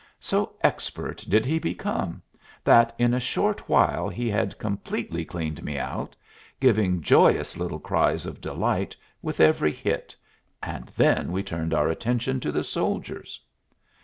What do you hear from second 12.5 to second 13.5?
the soldiers.